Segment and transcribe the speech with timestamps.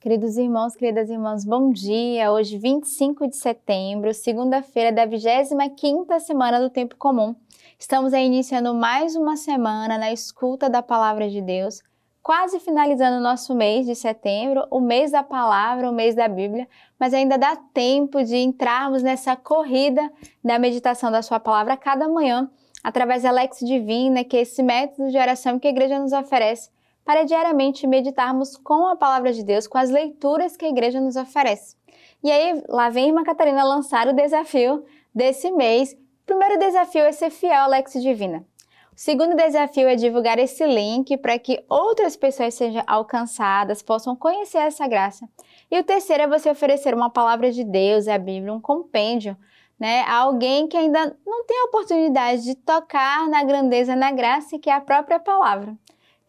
[0.00, 2.32] Queridos irmãos, queridas irmãs, bom dia.
[2.32, 7.36] Hoje, 25 de setembro, segunda-feira da 25ª semana do tempo comum.
[7.78, 11.82] Estamos aí iniciando mais uma semana na escuta da palavra de Deus,
[12.22, 16.66] quase finalizando o nosso mês de setembro, o mês da palavra, o mês da Bíblia,
[16.98, 20.10] mas ainda dá tempo de entrarmos nessa corrida
[20.42, 22.50] da meditação da sua palavra cada manhã,
[22.82, 26.70] através da Lex Divina, que é esse método de oração que a igreja nos oferece
[27.04, 31.16] para diariamente meditarmos com a palavra de Deus, com as leituras que a igreja nos
[31.16, 31.76] oferece.
[32.22, 34.84] E aí, lá vem a irmã Catarina lançar o desafio
[35.14, 35.92] desse mês.
[35.92, 38.44] O primeiro desafio é ser fiel à Lex Divina.
[38.92, 44.58] O segundo desafio é divulgar esse link para que outras pessoas sejam alcançadas, possam conhecer
[44.58, 45.26] essa graça.
[45.70, 49.36] E o terceiro é você oferecer uma palavra de Deus, a Bíblia, um compêndio,
[49.78, 54.58] né, a alguém que ainda não tem a oportunidade de tocar na grandeza, na graça
[54.58, 55.74] que é a própria palavra.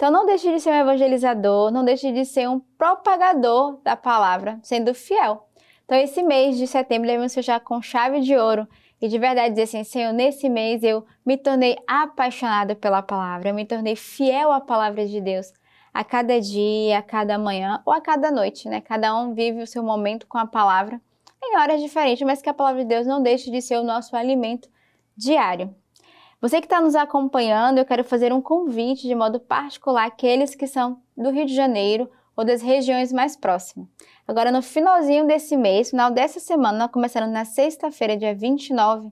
[0.02, 4.58] Então não deixe de ser um evangelizador, não deixe de ser um propagador da palavra,
[4.64, 5.48] sendo fiel.
[5.86, 8.68] Então esse mês de setembro devemos fechar com chave de ouro
[9.00, 13.54] e de verdade dizer assim, Senhor, nesse mês eu me tornei apaixonado pela palavra, eu
[13.54, 15.54] me tornei fiel à palavra de Deus.
[15.94, 18.82] A cada dia, a cada manhã ou a cada noite, né?
[18.82, 21.00] Cada um vive o seu momento com a palavra
[21.44, 24.16] em horas diferentes, mas que a palavra de Deus não deixe de ser o nosso
[24.16, 24.68] alimento
[25.16, 25.76] diário.
[26.42, 30.66] Você que está nos acompanhando, eu quero fazer um convite de modo particular àqueles que
[30.66, 33.88] são do Rio de Janeiro ou das regiões mais próximas.
[34.28, 39.12] Agora, no finalzinho desse mês, final dessa semana, começando na sexta-feira, dia 29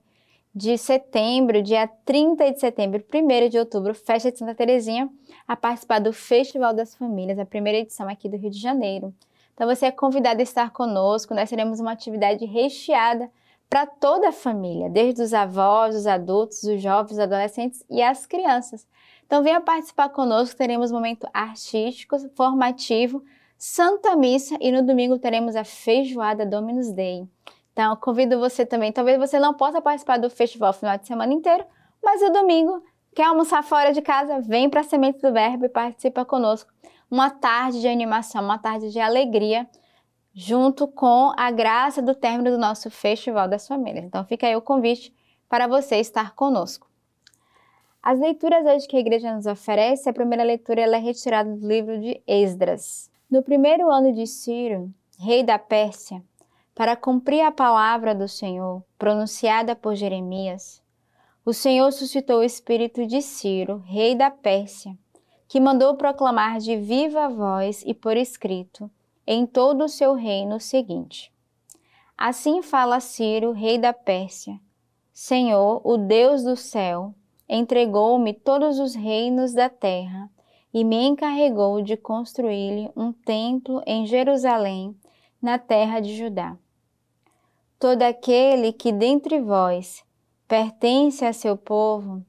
[0.56, 5.08] de setembro, dia 30 de setembro, 1 de outubro, festa de Santa Terezinha,
[5.48, 9.14] a participar do Festival das Famílias, a primeira edição aqui do Rio de Janeiro.
[9.54, 13.30] Então você é convidado a estar conosco, nós teremos uma atividade recheada
[13.70, 18.26] para toda a família, desde os avós, os adultos, os jovens, os adolescentes e as
[18.26, 18.88] crianças.
[19.26, 23.24] Então venha participar conosco, teremos momento artístico, formativo,
[23.58, 27.28] Santa Missa e no domingo teremos a feijoada Dominus Day.
[27.74, 31.64] Então convido você também, talvez você não possa participar do festival final de semana inteiro,
[32.04, 32.82] mas o domingo,
[33.14, 36.72] quer almoçar fora de casa, vem para a Semente do Verbo e participa conosco.
[37.12, 39.68] Uma tarde de animação, uma tarde de alegria,
[40.34, 44.06] junto com a graça do término do nosso Festival das Famílias.
[44.06, 45.14] Então fica aí o convite
[45.48, 46.88] para você estar conosco.
[48.02, 52.00] As leituras hoje que a igreja nos oferece, a primeira leitura é retirada do livro
[52.00, 53.12] de Esdras.
[53.30, 56.24] No primeiro ano de Ciro, rei da Pérsia,
[56.74, 60.82] para cumprir a palavra do Senhor, pronunciada por Jeremias,
[61.44, 64.98] o Senhor suscitou o espírito de Ciro, rei da Pérsia,
[65.48, 68.90] que mandou proclamar de viva voz e por escrito
[69.32, 71.32] em todo o seu reino seguinte:
[72.18, 74.60] Assim fala Ciro, rei da Pérsia:
[75.14, 77.14] Senhor, o Deus do céu,
[77.48, 80.28] entregou-me todos os reinos da terra
[80.74, 84.98] e me encarregou de construir-lhe um templo em Jerusalém,
[85.40, 86.58] na terra de Judá.
[87.78, 90.04] Todo aquele que dentre vós
[90.48, 92.26] pertence a seu povo,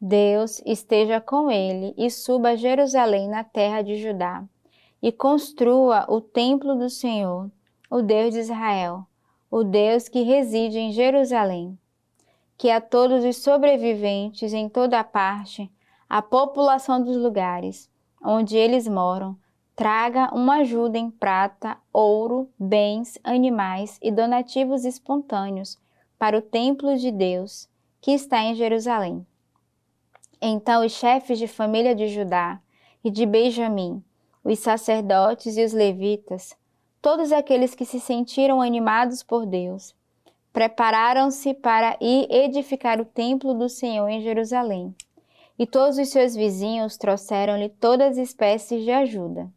[0.00, 4.44] Deus esteja com ele e suba a Jerusalém na terra de Judá
[5.02, 7.50] e construa o templo do Senhor,
[7.90, 9.06] o Deus de Israel,
[9.50, 11.78] o Deus que reside em Jerusalém.
[12.56, 15.70] Que a todos os sobreviventes em toda parte,
[16.08, 17.90] a população dos lugares
[18.22, 19.36] onde eles moram,
[19.74, 25.78] traga uma ajuda em prata, ouro, bens, animais e donativos espontâneos
[26.18, 27.68] para o templo de Deus,
[28.00, 29.26] que está em Jerusalém.
[30.40, 32.60] Então os chefes de família de Judá
[33.02, 34.04] e de Benjamim,
[34.44, 36.56] os sacerdotes e os levitas,
[37.00, 39.94] todos aqueles que se sentiram animados por Deus,
[40.52, 44.94] prepararam-se para ir edificar o templo do Senhor em Jerusalém.
[45.58, 49.50] E todos os seus vizinhos trouxeram-lhe todas as espécies de ajuda: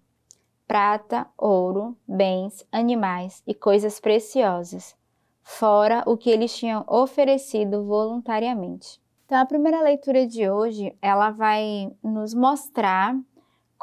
[0.68, 4.96] prata, ouro, bens, animais e coisas preciosas,
[5.42, 9.02] fora o que eles tinham oferecido voluntariamente.
[9.26, 13.18] Então, a primeira leitura de hoje, ela vai nos mostrar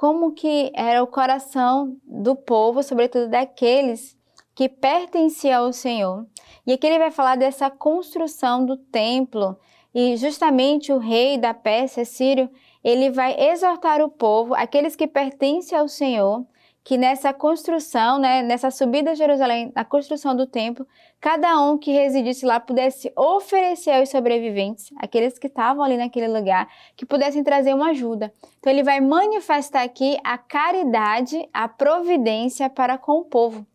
[0.00, 4.16] como que era o coração do povo, sobretudo daqueles
[4.54, 6.26] que pertenciam ao Senhor.
[6.66, 9.58] E aqui ele vai falar dessa construção do templo
[9.94, 12.48] e justamente o rei da Pérsia, Sírio,
[12.82, 16.46] ele vai exortar o povo, aqueles que pertencem ao Senhor,
[16.82, 20.86] que nessa construção, né, nessa subida a Jerusalém, na construção do templo,
[21.20, 26.68] cada um que residisse lá pudesse oferecer aos sobreviventes, aqueles que estavam ali naquele lugar,
[26.96, 28.32] que pudessem trazer uma ajuda.
[28.58, 33.66] Então ele vai manifestar aqui a caridade, a providência para com o povo.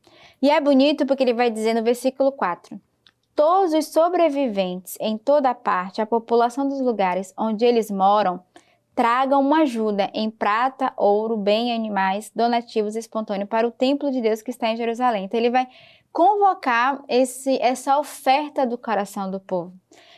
[0.42, 2.80] E é bonito porque ele vai dizer no versículo 4:
[3.36, 8.44] Todos os sobreviventes em toda parte, a população dos lugares onde eles moram,
[8.95, 14.42] tragam uma ajuda em prata, ouro, bem animais, donativos espontâneos para o templo de Deus
[14.42, 15.25] que está em Jerusalém.
[15.25, 15.68] Então ele vai
[16.13, 19.74] convocar esse, essa oferta do coração do povo.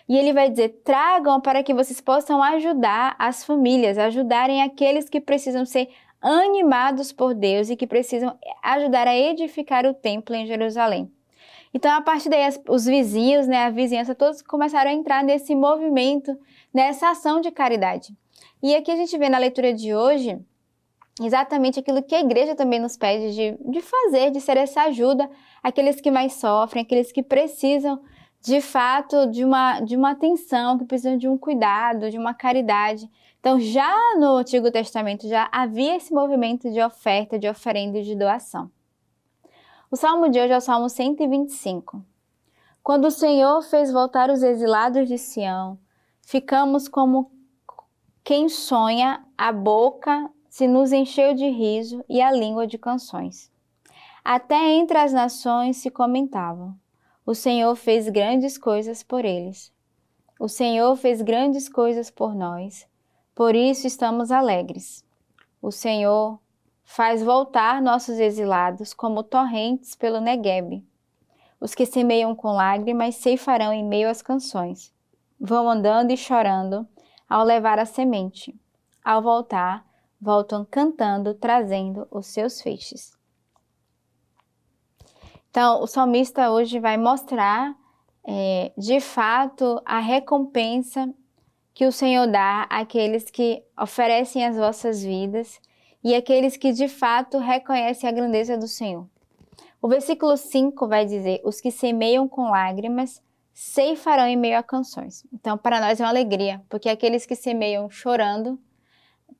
[0.07, 5.19] E ele vai dizer: tragam para que vocês possam ajudar as famílias, ajudarem aqueles que
[5.19, 5.89] precisam ser
[6.21, 11.12] animados por Deus e que precisam ajudar a edificar o templo em Jerusalém.
[11.73, 16.37] Então, a partir daí, os vizinhos, né, a vizinhança, todos começaram a entrar nesse movimento,
[16.73, 18.15] nessa ação de caridade.
[18.61, 20.39] E aqui a gente vê na leitura de hoje
[21.21, 25.29] exatamente aquilo que a igreja também nos pede de, de fazer, de ser essa ajuda
[25.63, 27.99] àqueles que mais sofrem, aqueles que precisam
[28.41, 33.09] de fato de uma, de uma atenção, que precisam de um cuidado, de uma caridade.
[33.39, 38.15] Então, já no Antigo Testamento já havia esse movimento de oferta, de oferenda e de
[38.15, 38.69] doação.
[39.89, 42.04] O salmo de hoje é o salmo 125.
[42.84, 45.80] Quando o Senhor fez voltar os exilados de Sião,
[46.22, 47.31] ficamos como
[48.22, 53.50] quem sonha, a boca se nos encheu de riso e a língua de canções.
[54.25, 56.75] Até entre as nações se comentavam:
[57.25, 59.72] O Senhor fez grandes coisas por eles.
[60.38, 62.86] O Senhor fez grandes coisas por nós,
[63.34, 65.06] por isso estamos alegres.
[65.62, 66.38] O Senhor
[66.89, 70.81] faz voltar nossos exilados como torrentes pelo Negueb.
[71.60, 74.94] Os que semeiam com lágrimas ceifarão em meio às canções.
[75.38, 76.88] Vão andando e chorando
[77.30, 78.56] ao levar a semente.
[79.04, 79.86] Ao voltar,
[80.19, 83.16] voltam cantando, trazendo os seus feixes.
[85.50, 87.75] Então, o salmista hoje vai mostrar,
[88.25, 91.13] é, de fato, a recompensa
[91.74, 95.60] que o Senhor dá àqueles que oferecem as vossas vidas
[96.07, 99.06] e aqueles que de fato reconhecem a grandeza do Senhor.
[99.81, 103.21] O versículo 5 vai dizer: Os que semeiam com lágrimas
[103.54, 105.25] ceifarão em meio a canções.
[105.33, 108.57] Então, para nós é uma alegria, porque aqueles que semeiam chorando,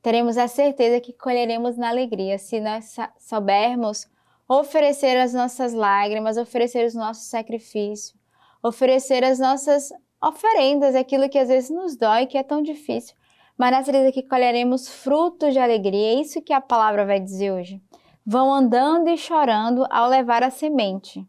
[0.02, 4.06] teremos a certeza que colheremos na alegria, se nós soubermos
[4.46, 8.14] oferecer as nossas lágrimas, oferecer os nossos sacrifícios,
[8.62, 9.88] oferecer as nossas
[10.22, 13.16] oferendas, aquilo que às vezes nos dói, que é tão difícil,
[13.58, 16.12] mas na certeza que colheremos frutos de alegria.
[16.12, 17.82] É isso que a palavra vai dizer hoje.
[18.24, 21.26] Vão andando e chorando ao levar a semente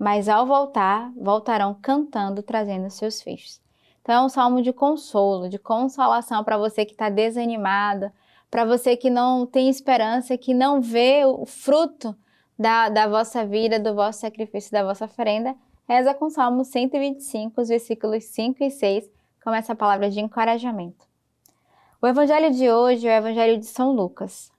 [0.00, 3.60] mas ao voltar, voltarão cantando, trazendo seus feixes.
[4.00, 8.10] Então é um salmo de consolo, de consolação para você que está desanimado,
[8.50, 12.16] para você que não tem esperança, que não vê o fruto
[12.58, 15.54] da, da vossa vida, do vosso sacrifício, da vossa oferenda.
[15.86, 19.10] Reza com o Salmo 125, os versículos 5 e 6,
[19.44, 21.09] começa a palavra de encorajamento.
[22.02, 24.50] O evangelho de hoje é o evangelho de São Lucas.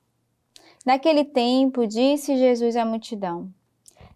[0.86, 3.50] Naquele tempo, disse Jesus à multidão: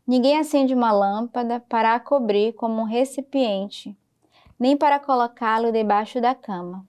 [0.05, 3.97] Ninguém acende uma lâmpada para a cobrir como um recipiente,
[4.59, 6.85] nem para colocá-lo debaixo da cama.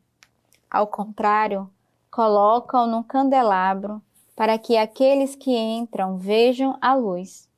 [0.71, 1.71] Ao contrário,
[2.11, 4.03] coloca-o num candelabro,
[4.37, 7.49] para que aqueles que entram vejam a luz.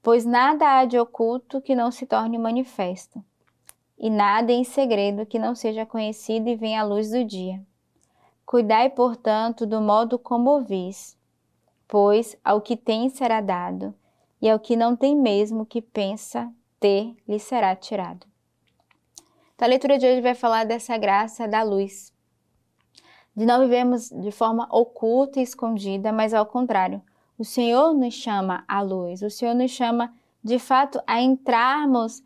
[0.00, 3.20] Pois nada há de oculto que não se torne manifesto,
[3.98, 7.60] e nada em segredo que não seja conhecido e venha à luz do dia.
[8.44, 11.16] Cuidai, portanto, do modo como ouvis,
[11.88, 13.94] pois ao que tem será dado
[14.40, 18.26] e ao que não tem mesmo que pensa ter, lhe será tirado.
[19.54, 22.12] Então, a leitura de hoje vai falar dessa graça da luz,
[23.34, 27.00] de não vivermos de forma oculta e escondida, mas ao contrário,
[27.38, 30.12] o Senhor nos chama à luz, o Senhor nos chama
[30.42, 32.22] de fato a entrarmos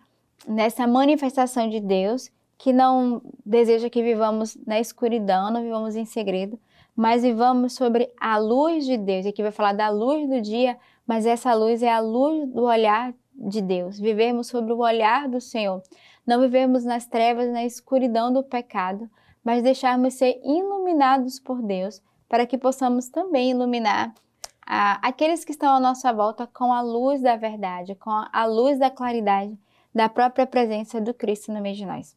[0.48, 6.58] nessa manifestação de Deus que não deseja que vivamos na escuridão, não vivamos em segredo,
[6.94, 9.26] mas vivamos sobre a luz de Deus.
[9.26, 12.64] E aqui vai falar da luz do dia, mas essa luz é a luz do
[12.64, 13.98] olhar de Deus.
[13.98, 15.82] Vivermos sobre o olhar do Senhor.
[16.26, 19.08] Não vivermos nas trevas, na escuridão do pecado,
[19.44, 24.12] mas deixarmos ser iluminados por Deus, para que possamos também iluminar
[24.66, 28.90] aqueles que estão à nossa volta com a luz da verdade, com a luz da
[28.90, 29.56] claridade
[29.94, 32.16] da própria presença do Cristo no meio de nós.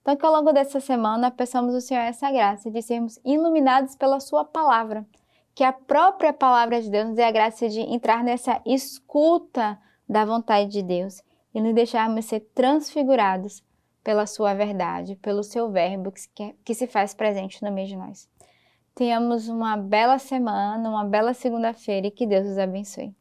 [0.00, 4.20] Então, que ao longo dessa semana peçamos ao Senhor essa graça de sermos iluminados pela
[4.20, 5.06] Sua palavra
[5.54, 9.78] que a própria palavra de Deus nos dê a graça de entrar nessa escuta
[10.08, 11.22] da vontade de Deus
[11.54, 13.62] e nos deixarmos ser transfigurados
[14.02, 16.12] pela sua verdade, pelo seu verbo
[16.64, 18.26] que, se faz presente no meio de nós.
[18.94, 23.14] Tenhamos uma bela semana, uma bela segunda-feira e que Deus os abençoe.